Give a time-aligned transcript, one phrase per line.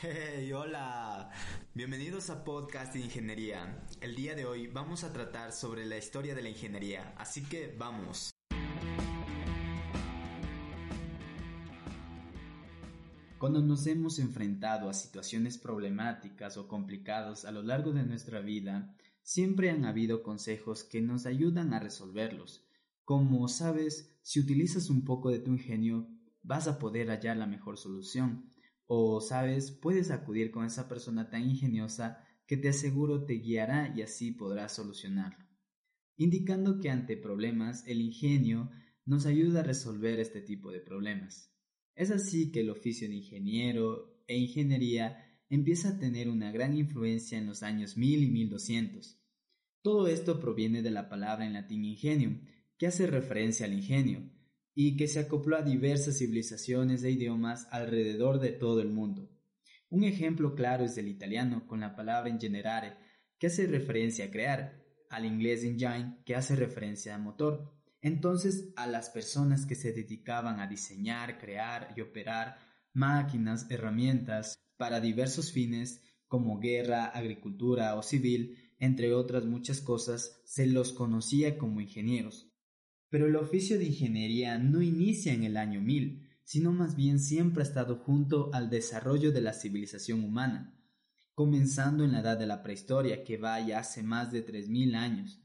[0.02, 1.30] Hey, hola.
[1.74, 3.84] Bienvenidos a Podcast de Ingeniería.
[4.00, 7.74] El día de hoy vamos a tratar sobre la historia de la ingeniería, así que
[7.78, 8.30] vamos.
[13.38, 18.94] Cuando nos hemos enfrentado a situaciones problemáticas o complicadas a lo largo de nuestra vida,
[19.22, 22.64] siempre han habido consejos que nos ayudan a resolverlos.
[23.04, 26.08] Como sabes, si utilizas un poco de tu ingenio,
[26.42, 28.50] vas a poder hallar la mejor solución
[28.92, 34.02] o, sabes, puedes acudir con esa persona tan ingeniosa que te aseguro te guiará y
[34.02, 35.46] así podrás solucionarlo.
[36.16, 38.68] Indicando que ante problemas el ingenio
[39.04, 41.54] nos ayuda a resolver este tipo de problemas.
[41.94, 47.38] Es así que el oficio de ingeniero e ingeniería empieza a tener una gran influencia
[47.38, 49.20] en los años 1000 y 1200.
[49.82, 52.40] Todo esto proviene de la palabra en latín ingenium,
[52.76, 54.28] que hace referencia al ingenio,
[54.82, 59.28] y que se acopló a diversas civilizaciones e idiomas alrededor de todo el mundo.
[59.90, 62.96] Un ejemplo claro es el italiano con la palabra generare,
[63.38, 67.74] que hace referencia a crear, al inglés engine, que hace referencia a motor.
[68.00, 72.56] Entonces, a las personas que se dedicaban a diseñar, crear y operar
[72.94, 80.66] máquinas, herramientas para diversos fines, como guerra, agricultura o civil, entre otras muchas cosas, se
[80.66, 82.49] los conocía como ingenieros.
[83.10, 87.62] Pero el oficio de ingeniería no inicia en el año 1000, sino más bien siempre
[87.62, 90.74] ha estado junto al desarrollo de la civilización humana,
[91.34, 95.42] comenzando en la edad de la prehistoria, que va ya hace más de 3000 años.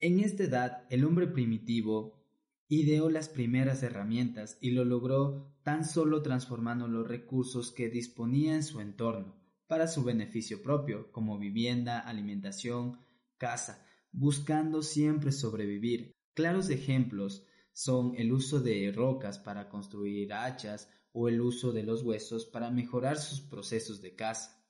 [0.00, 2.24] En esta edad, el hombre primitivo
[2.68, 8.62] ideó las primeras herramientas y lo logró tan solo transformando los recursos que disponía en
[8.62, 12.98] su entorno para su beneficio propio, como vivienda, alimentación,
[13.36, 21.28] casa, buscando siempre sobrevivir, Claros ejemplos son el uso de rocas para construir hachas o
[21.28, 24.64] el uso de los huesos para mejorar sus procesos de caza.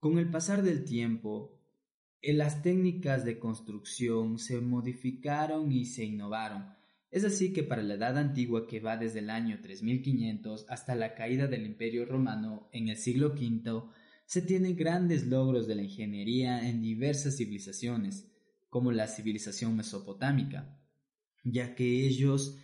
[0.00, 1.58] Con el pasar del tiempo,
[2.20, 6.74] las técnicas de construcción se modificaron y se innovaron.
[7.10, 11.14] Es así que para la Edad Antigua que va desde el año 3500 hasta la
[11.14, 13.82] caída del Imperio Romano en el siglo V,
[14.26, 18.29] se tienen grandes logros de la ingeniería en diversas civilizaciones,
[18.70, 20.80] como la civilización mesopotámica,
[21.44, 22.56] ya que ellos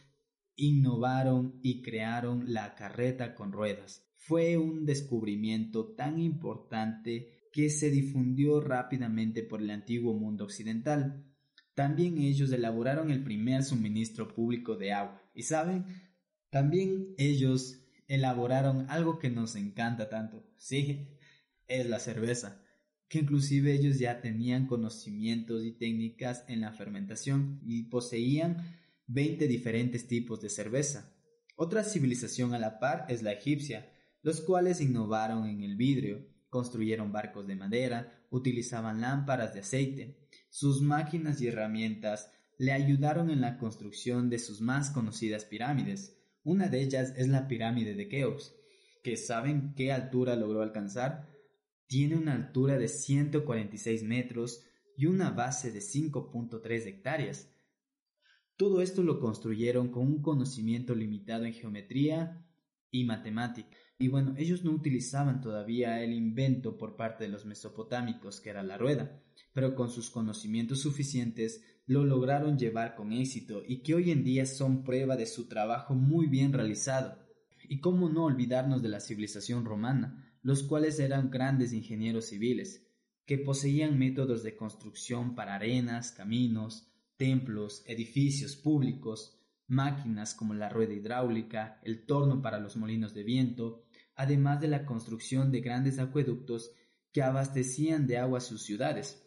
[0.54, 4.08] innovaron y crearon la carreta con ruedas.
[4.14, 11.26] Fue un descubrimiento tan importante que se difundió rápidamente por el antiguo mundo occidental.
[11.74, 15.22] También ellos elaboraron el primer suministro público de agua.
[15.34, 15.84] Y saben,
[16.50, 20.48] también ellos elaboraron algo que nos encanta tanto.
[20.56, 21.08] Sí,
[21.66, 22.65] es la cerveza
[23.08, 30.08] que inclusive ellos ya tenían conocimientos y técnicas en la fermentación y poseían 20 diferentes
[30.08, 31.14] tipos de cerveza.
[31.54, 37.12] Otra civilización a la par es la egipcia, los cuales innovaron en el vidrio, construyeron
[37.12, 40.18] barcos de madera, utilizaban lámparas de aceite.
[40.50, 46.16] Sus máquinas y herramientas le ayudaron en la construcción de sus más conocidas pirámides.
[46.42, 48.54] Una de ellas es la pirámide de Keops,
[49.04, 51.35] que saben qué altura logró alcanzar
[51.86, 54.64] tiene una altura de 146 metros
[54.96, 57.52] y una base de 5.3 hectáreas.
[58.56, 62.46] Todo esto lo construyeron con un conocimiento limitado en geometría
[62.90, 63.76] y matemática.
[63.98, 68.62] Y bueno, ellos no utilizaban todavía el invento por parte de los mesopotámicos, que era
[68.62, 74.10] la rueda, pero con sus conocimientos suficientes lo lograron llevar con éxito y que hoy
[74.10, 77.18] en día son prueba de su trabajo muy bien realizado.
[77.68, 82.86] Y cómo no olvidarnos de la civilización romana, los cuales eran grandes ingenieros civiles,
[83.24, 86.86] que poseían métodos de construcción para arenas, caminos,
[87.16, 93.86] templos, edificios públicos, máquinas como la rueda hidráulica, el torno para los molinos de viento,
[94.14, 96.70] además de la construcción de grandes acueductos
[97.10, 99.26] que abastecían de agua sus ciudades,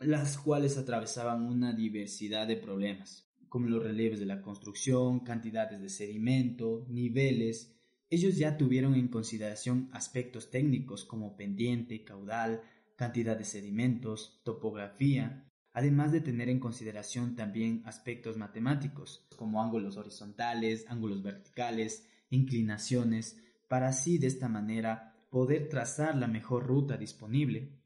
[0.00, 5.90] las cuales atravesaban una diversidad de problemas, como los relieves de la construcción, cantidades de
[5.90, 7.79] sedimento, niveles,
[8.10, 12.62] ellos ya tuvieron en consideración aspectos técnicos como pendiente, caudal,
[12.96, 20.84] cantidad de sedimentos, topografía, además de tener en consideración también aspectos matemáticos como ángulos horizontales,
[20.88, 27.80] ángulos verticales, inclinaciones, para así de esta manera poder trazar la mejor ruta disponible.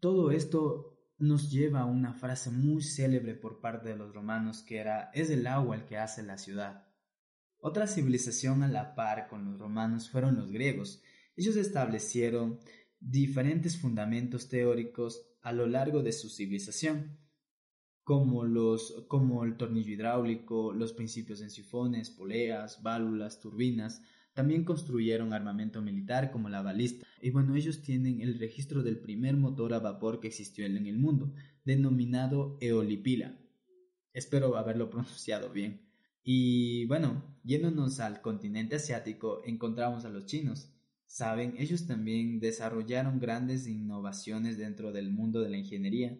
[0.00, 4.78] Todo esto nos lleva a una frase muy célebre por parte de los romanos que
[4.78, 6.86] era es el agua el que hace la ciudad.
[7.68, 11.02] Otra civilización a la par con los romanos fueron los griegos.
[11.34, 12.60] Ellos establecieron
[13.00, 17.18] diferentes fundamentos teóricos a lo largo de su civilización,
[18.04, 24.00] como, los, como el tornillo hidráulico, los principios en sifones, poleas, válvulas, turbinas,
[24.32, 27.04] También construyeron armamento militar como la balista.
[27.20, 30.98] Y bueno, ellos tienen el registro del primer motor a vapor que existió en el
[30.98, 31.32] mundo,
[31.64, 33.36] denominado Eolipila.
[34.12, 35.84] Espero haberlo pronunciado bien.
[36.28, 40.72] Y bueno, yéndonos al continente asiático, encontramos a los chinos.
[41.06, 46.18] Saben, ellos también desarrollaron grandes innovaciones dentro del mundo de la ingeniería.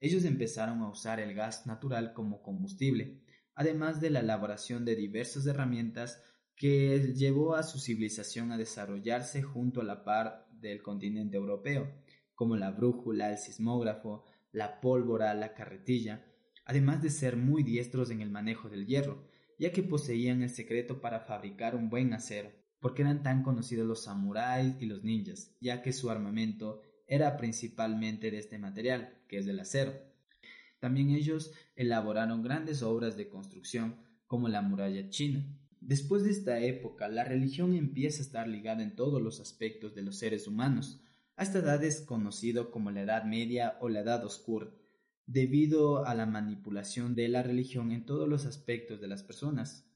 [0.00, 3.20] Ellos empezaron a usar el gas natural como combustible,
[3.56, 6.22] además de la elaboración de diversas herramientas
[6.54, 11.90] que llevó a su civilización a desarrollarse junto a la par del continente europeo,
[12.36, 16.24] como la brújula, el sismógrafo, la pólvora, la carretilla,
[16.64, 19.26] además de ser muy diestros en el manejo del hierro,
[19.60, 24.04] ya que poseían el secreto para fabricar un buen acero, porque eran tan conocidos los
[24.04, 29.44] samuráis y los ninjas, ya que su armamento era principalmente de este material, que es
[29.44, 29.92] del acero.
[30.78, 33.96] También ellos elaboraron grandes obras de construcción,
[34.26, 35.44] como la muralla china.
[35.82, 40.00] Después de esta época, la religión empieza a estar ligada en todos los aspectos de
[40.00, 41.02] los seres humanos.
[41.36, 44.70] A esta edad es conocido como la Edad Media o la Edad Oscura,
[45.30, 49.86] debido a la manipulación de la religión en todos los aspectos de las personas,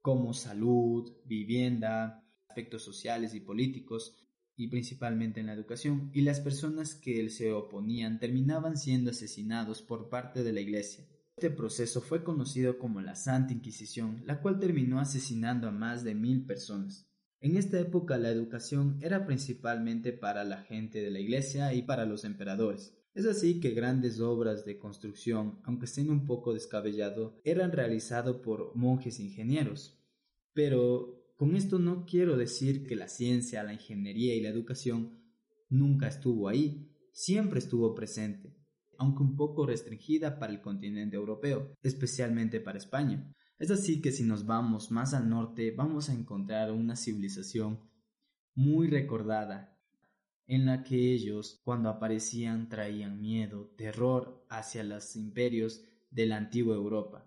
[0.00, 4.16] como salud, vivienda, aspectos sociales y políticos,
[4.56, 10.08] y principalmente en la educación, y las personas que se oponían terminaban siendo asesinados por
[10.08, 11.06] parte de la Iglesia.
[11.36, 16.14] Este proceso fue conocido como la Santa Inquisición, la cual terminó asesinando a más de
[16.14, 17.06] mil personas.
[17.40, 22.06] En esta época la educación era principalmente para la gente de la Iglesia y para
[22.06, 22.96] los emperadores.
[23.14, 28.74] Es así que grandes obras de construcción, aunque estén un poco descabellado, eran realizadas por
[28.74, 30.02] monjes ingenieros.
[30.54, 35.18] Pero con esto no quiero decir que la ciencia, la ingeniería y la educación
[35.68, 38.56] nunca estuvo ahí, siempre estuvo presente,
[38.96, 43.34] aunque un poco restringida para el continente europeo, especialmente para España.
[43.58, 47.78] Es así que si nos vamos más al norte vamos a encontrar una civilización
[48.54, 49.71] muy recordada
[50.46, 56.74] en la que ellos, cuando aparecían, traían miedo, terror hacia los imperios de la antigua
[56.74, 57.26] Europa.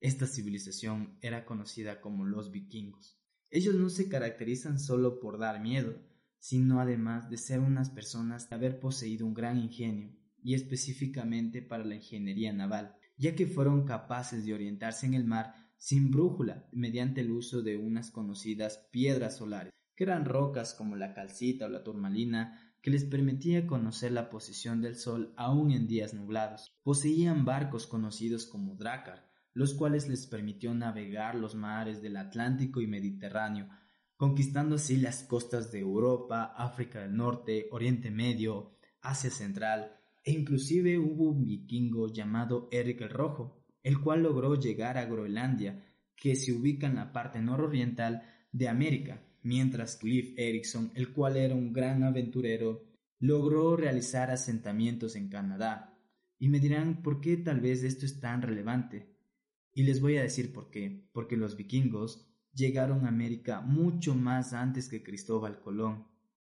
[0.00, 3.18] Esta civilización era conocida como los vikingos.
[3.50, 5.96] Ellos no se caracterizan solo por dar miedo,
[6.38, 11.84] sino además de ser unas personas de haber poseído un gran ingenio, y específicamente para
[11.84, 17.20] la ingeniería naval, ya que fueron capaces de orientarse en el mar sin brújula mediante
[17.20, 22.74] el uso de unas conocidas piedras solares eran rocas como la calcita o la turmalina,
[22.82, 26.76] que les permitía conocer la posición del sol aún en días nublados.
[26.82, 32.86] Poseían barcos conocidos como drácar, los cuales les permitió navegar los mares del Atlántico y
[32.88, 33.68] Mediterráneo,
[34.16, 39.92] conquistando así las costas de Europa, África del Norte, Oriente Medio, Asia Central,
[40.24, 45.84] e inclusive hubo un vikingo llamado Eric el Rojo, el cual logró llegar a Groenlandia,
[46.16, 51.54] que se ubica en la parte nororiental de América, mientras Cliff Erickson, el cual era
[51.54, 52.84] un gran aventurero,
[53.20, 55.96] logró realizar asentamientos en Canadá.
[56.38, 59.14] Y me dirán por qué tal vez esto es tan relevante.
[59.72, 61.08] Y les voy a decir por qué.
[61.12, 66.06] Porque los vikingos llegaron a América mucho más antes que Cristóbal Colón.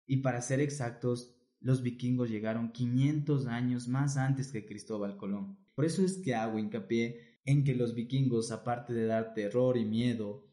[0.05, 5.57] Y para ser exactos, los vikingos llegaron 500 años más antes que Cristóbal Colón.
[5.75, 9.85] Por eso es que hago hincapié en que los vikingos, aparte de dar terror y
[9.85, 10.46] miedo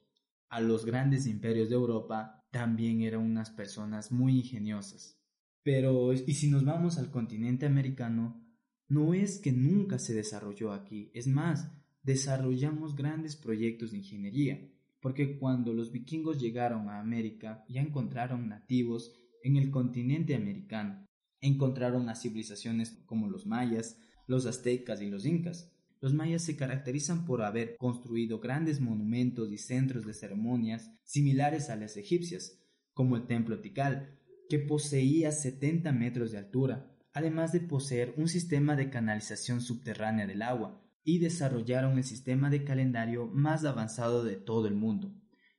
[0.49, 5.19] a los grandes imperios de Europa, también eran unas personas muy ingeniosas.
[5.63, 8.41] Pero, y si nos vamos al continente americano,
[8.89, 11.73] no es que nunca se desarrolló aquí, es más,
[12.03, 14.71] desarrollamos grandes proyectos de ingeniería,
[15.01, 21.07] porque cuando los vikingos llegaron a América ya encontraron nativos en el continente americano,
[21.41, 25.71] encontraron a civilizaciones como los mayas, los aztecas y los incas,
[26.01, 31.77] los mayas se caracterizan por haber construido grandes monumentos y centros de ceremonias similares a
[31.77, 32.61] las egipcias,
[32.93, 38.77] como el templo Tikal, que poseía 70 metros de altura, además de poseer un sistema
[38.77, 44.67] de canalización subterránea del agua, y desarrollaron el sistema de calendario más avanzado de todo
[44.67, 45.15] el mundo.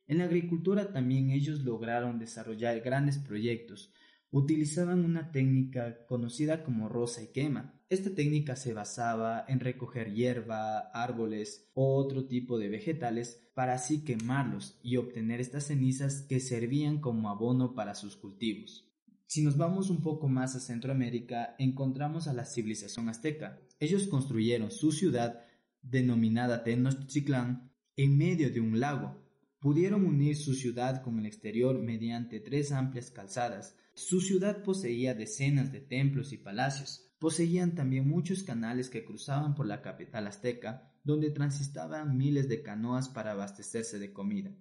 [0.08, 3.94] En la agricultura también ellos lograron desarrollar grandes proyectos,
[4.32, 7.75] utilizaban una técnica conocida como rosa y quema.
[7.88, 14.04] Esta técnica se basaba en recoger hierba, árboles o otro tipo de vegetales para así
[14.04, 18.92] quemarlos y obtener estas cenizas que servían como abono para sus cultivos.
[19.28, 23.62] Si nos vamos un poco más a Centroamérica, encontramos a la civilización azteca.
[23.80, 25.46] Ellos construyeron su ciudad,
[25.84, 29.24] denominada Tenochtitlán, en medio de un lago.
[29.60, 35.72] Pudieron unir su ciudad con el exterior mediante tres amplias calzadas, su ciudad poseía decenas
[35.72, 37.15] de templos y palacios.
[37.26, 43.10] Poseían también muchos canales que cruzaban por la capital azteca, donde transitaban miles de canoas
[43.10, 44.56] para abastecerse de comida.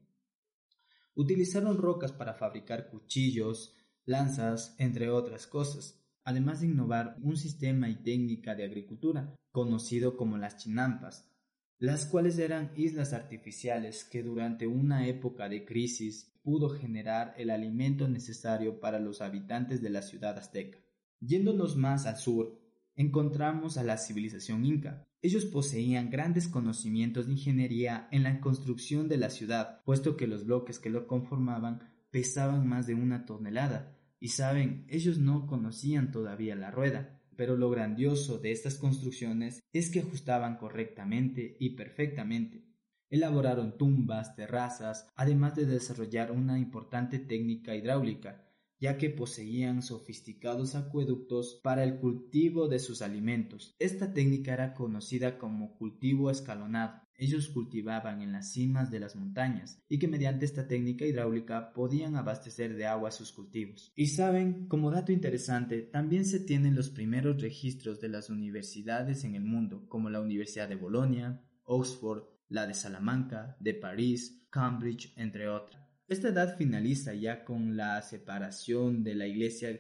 [1.14, 7.96] Utilizaron rocas para fabricar cuchillos, lanzas, entre otras cosas, además de innovar un sistema y
[7.96, 11.30] técnica de agricultura conocido como las chinampas,
[11.78, 18.08] las cuales eran islas artificiales que durante una época de crisis pudo generar el alimento
[18.08, 20.83] necesario para los habitantes de la ciudad azteca.
[21.26, 22.60] Yéndonos más al sur,
[22.96, 25.04] encontramos a la civilización inca.
[25.22, 30.44] Ellos poseían grandes conocimientos de ingeniería en la construcción de la ciudad, puesto que los
[30.44, 33.96] bloques que lo conformaban pesaban más de una tonelada.
[34.20, 39.90] Y saben, ellos no conocían todavía la rueda, pero lo grandioso de estas construcciones es
[39.90, 42.66] que ajustaban correctamente y perfectamente.
[43.08, 48.44] Elaboraron tumbas, terrazas, además de desarrollar una importante técnica hidráulica,
[48.80, 53.74] ya que poseían sofisticados acueductos para el cultivo de sus alimentos.
[53.78, 57.02] Esta técnica era conocida como cultivo escalonado.
[57.16, 62.16] Ellos cultivaban en las cimas de las montañas y que mediante esta técnica hidráulica podían
[62.16, 63.92] abastecer de agua sus cultivos.
[63.94, 69.36] Y saben, como dato interesante, también se tienen los primeros registros de las universidades en
[69.36, 75.48] el mundo, como la Universidad de Bolonia, Oxford, la de Salamanca, de París, Cambridge, entre
[75.48, 75.83] otras.
[76.06, 79.70] Esta edad finaliza ya con la separación de la Iglesia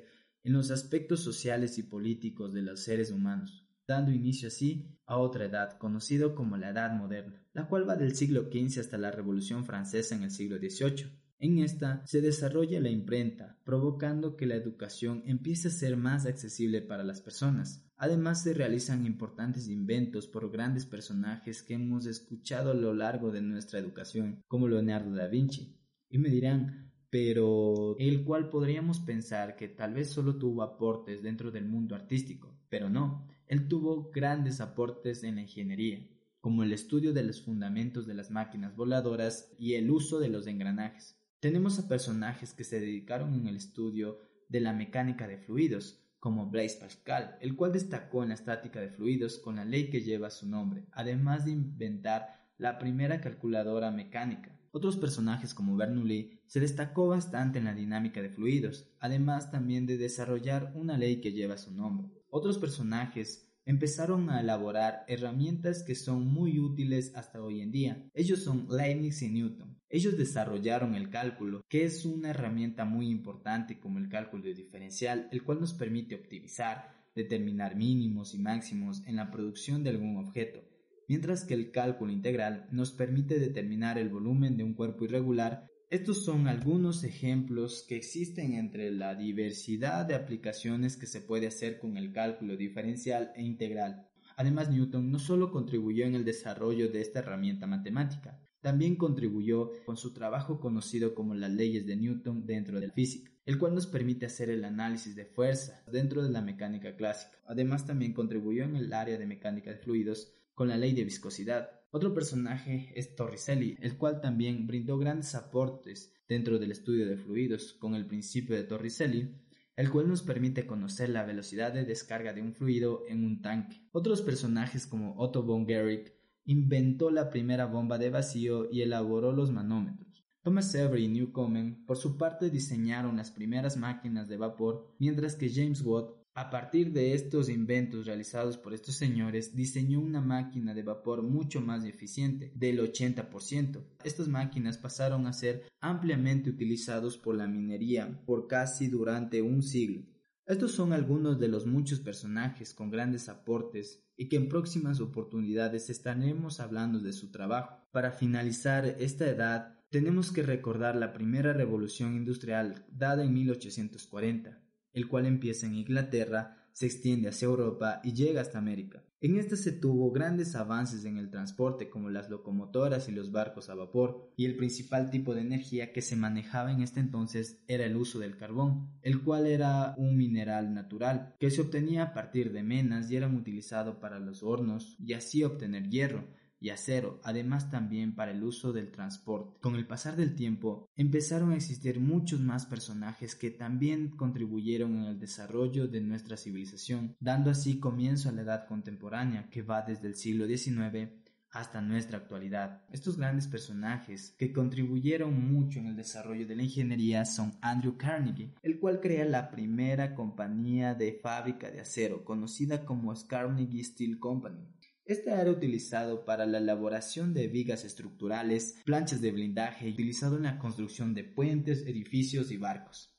[0.42, 5.44] en los aspectos sociales y políticos de los seres humanos, dando inicio así a otra
[5.44, 9.66] edad, conocida como la Edad Moderna, la cual va del siglo XV hasta la Revolución
[9.66, 11.12] Francesa en el siglo XVIII.
[11.40, 16.80] En esta se desarrolla la imprenta, provocando que la educación empiece a ser más accesible
[16.80, 17.86] para las personas.
[17.96, 23.42] Además se realizan importantes inventos por grandes personajes que hemos escuchado a lo largo de
[23.42, 25.76] nuestra educación, como Leonardo da Vinci,
[26.14, 31.50] y me dirán, pero el cual podríamos pensar que tal vez solo tuvo aportes dentro
[31.50, 36.08] del mundo artístico, pero no, él tuvo grandes aportes en la ingeniería,
[36.40, 40.46] como el estudio de los fundamentos de las máquinas voladoras y el uso de los
[40.46, 41.18] engranajes.
[41.40, 46.48] Tenemos a personajes que se dedicaron en el estudio de la mecánica de fluidos, como
[46.48, 50.30] Blaise Pascal, el cual destacó en la estática de fluidos con la ley que lleva
[50.30, 54.56] su nombre, además de inventar la primera calculadora mecánica.
[54.76, 59.96] Otros personajes como Bernoulli se destacó bastante en la dinámica de fluidos, además también de
[59.96, 62.08] desarrollar una ley que lleva su nombre.
[62.28, 68.10] Otros personajes empezaron a elaborar herramientas que son muy útiles hasta hoy en día.
[68.14, 69.78] Ellos son Leibniz y Newton.
[69.88, 75.44] Ellos desarrollaron el cálculo, que es una herramienta muy importante como el cálculo diferencial, el
[75.44, 80.73] cual nos permite optimizar, determinar mínimos y máximos en la producción de algún objeto
[81.08, 85.66] mientras que el cálculo integral nos permite determinar el volumen de un cuerpo irregular.
[85.90, 91.78] Estos son algunos ejemplos que existen entre la diversidad de aplicaciones que se puede hacer
[91.78, 94.08] con el cálculo diferencial e integral.
[94.36, 99.98] Además, Newton no solo contribuyó en el desarrollo de esta herramienta matemática, también contribuyó con
[99.98, 103.86] su trabajo conocido como las leyes de Newton dentro de la física, el cual nos
[103.86, 107.38] permite hacer el análisis de fuerza dentro de la mecánica clásica.
[107.46, 111.68] Además, también contribuyó en el área de mecánica de fluidos con la ley de viscosidad.
[111.90, 117.74] Otro personaje es Torricelli, el cual también brindó grandes aportes dentro del estudio de fluidos
[117.74, 119.36] con el principio de Torricelli,
[119.76, 123.88] el cual nos permite conocer la velocidad de descarga de un fluido en un tanque.
[123.92, 129.50] Otros personajes como Otto von Guericke inventó la primera bomba de vacío y elaboró los
[129.50, 130.24] manómetros.
[130.42, 135.50] Thomas Avery y Newcomen, por su parte, diseñaron las primeras máquinas de vapor, mientras que
[135.50, 140.82] James Watt a partir de estos inventos realizados por estos señores, diseñó una máquina de
[140.82, 143.84] vapor mucho más eficiente, del 80%.
[144.02, 150.02] Estas máquinas pasaron a ser ampliamente utilizados por la minería por casi durante un siglo.
[150.44, 155.88] Estos son algunos de los muchos personajes con grandes aportes y que en próximas oportunidades
[155.88, 157.86] estaremos hablando de su trabajo.
[157.92, 164.63] Para finalizar esta edad, tenemos que recordar la primera revolución industrial dada en 1840
[164.94, 169.04] el cual empieza en Inglaterra, se extiende hacia Europa y llega hasta América.
[169.20, 173.70] En este se tuvo grandes avances en el transporte como las locomotoras y los barcos
[173.70, 177.86] a vapor, y el principal tipo de energía que se manejaba en este entonces era
[177.86, 182.52] el uso del carbón, el cual era un mineral natural que se obtenía a partir
[182.52, 186.24] de menas y era utilizado para los hornos y así obtener hierro,
[186.64, 189.60] y acero, además también para el uso del transporte.
[189.60, 195.04] Con el pasar del tiempo, empezaron a existir muchos más personajes que también contribuyeron en
[195.04, 200.08] el desarrollo de nuestra civilización, dando así comienzo a la edad contemporánea que va desde
[200.08, 201.10] el siglo XIX
[201.54, 202.82] hasta nuestra actualidad.
[202.90, 208.54] Estos grandes personajes que contribuyeron mucho en el desarrollo de la ingeniería son Andrew Carnegie,
[208.62, 214.66] el cual crea la primera compañía de fábrica de acero conocida como Carnegie Steel Company,
[215.06, 220.44] Este era utilizado para la elaboración de vigas estructurales, planchas de blindaje y utilizado en
[220.44, 223.14] la construcción de puentes, edificios y barcos.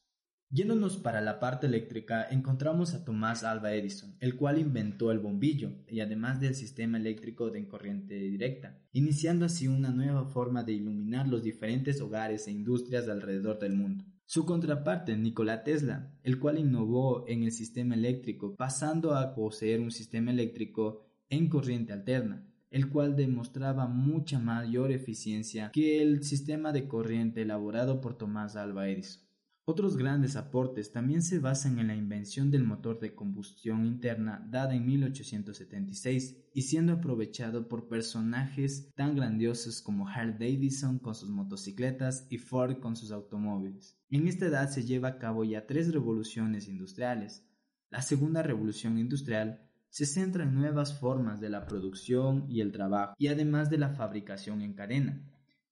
[0.49, 5.83] Yéndonos para la parte eléctrica, encontramos a Thomas Alva Edison, el cual inventó el bombillo
[5.87, 11.27] y además del sistema eléctrico de corriente directa, iniciando así una nueva forma de iluminar
[11.27, 14.05] los diferentes hogares e industrias alrededor del mundo.
[14.27, 19.91] Su contraparte, Nikola Tesla, el cual innovó en el sistema eléctrico, pasando a poseer un
[19.91, 26.87] sistema eléctrico en corriente alterna, el cual demostraba mucha mayor eficiencia que el sistema de
[26.87, 29.25] corriente elaborado por Thomas Alva Edison.
[29.67, 34.75] Otros grandes aportes también se basan en la invención del motor de combustión interna dada
[34.75, 42.27] en 1876 y siendo aprovechado por personajes tan grandiosos como Harley Davidson con sus motocicletas
[42.29, 43.97] y Ford con sus automóviles.
[44.11, 47.43] En esta edad se lleva a cabo ya tres revoluciones industriales.
[47.89, 49.64] La segunda revolución industrial
[49.95, 53.91] se centra en nuevas formas de la producción y el trabajo y además de la
[53.95, 55.23] fabricación en cadena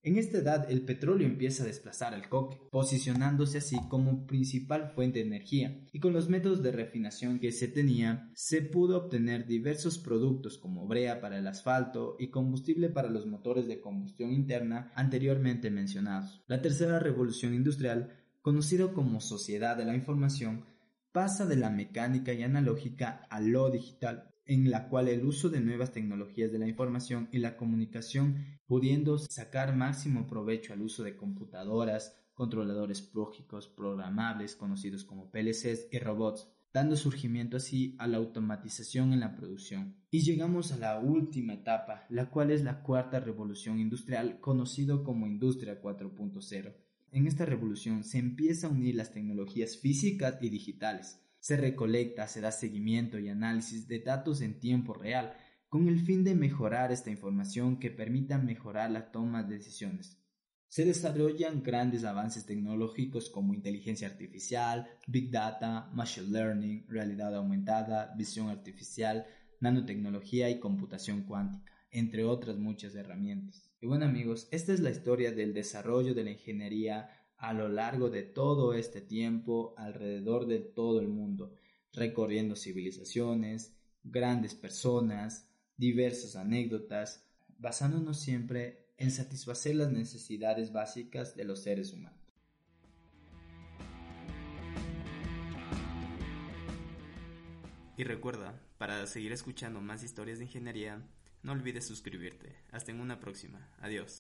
[0.06, 5.20] en esta edad el petróleo empieza a desplazar al coque, posicionándose así como principal fuente
[5.20, 10.00] de energía, y con los métodos de refinación que se tenía, se pudo obtener diversos
[10.00, 15.72] productos como brea para el asfalto y combustible para los motores de combustión interna anteriormente
[15.72, 16.44] mencionados.
[16.48, 18.10] La tercera revolución industrial,
[18.42, 20.66] conocido como sociedad de la información,
[21.14, 25.62] pasa de la mecánica y analógica a lo digital, en la cual el uso de
[25.62, 31.16] nuevas tecnologías de la información y la comunicación, pudiendo sacar máximo provecho al uso de
[31.16, 39.14] computadoras, controladores lógicos programables conocidos como PLCs y robots, dando surgimiento así a la automatización
[39.14, 39.96] en la producción.
[40.10, 45.28] Y llegamos a la última etapa, la cual es la cuarta revolución industrial, conocido como
[45.28, 46.74] Industria 4.0.
[47.14, 52.42] En esta revolución se empieza a unir las tecnologías físicas y digitales, se recolecta, se
[52.42, 55.36] da seguimiento y análisis de datos en tiempo real,
[55.70, 60.18] con el fin de mejorar esta información que permita mejorar la toma de decisiones.
[60.70, 68.50] Se desarrollan grandes avances tecnológicos como inteligencia artificial, big data, machine learning, realidad aumentada, visión
[68.50, 69.28] artificial,
[69.60, 73.70] nanotecnología y computación cuántica, entre otras muchas herramientas.
[73.80, 78.10] Y bueno amigos, esta es la historia del desarrollo de la ingeniería a lo largo
[78.10, 81.54] de todo este tiempo alrededor de todo el mundo,
[81.94, 87.26] recorriendo civilizaciones, grandes personas, diversas anécdotas,
[87.60, 92.20] basándonos siempre en satisfacer las necesidades básicas de los seres humanos.
[97.96, 101.06] Y recuerda, para seguir escuchando más historias de ingeniería,
[101.44, 102.56] no olvides suscribirte.
[102.72, 103.60] Hasta en una próxima.
[103.82, 104.12] Adiós.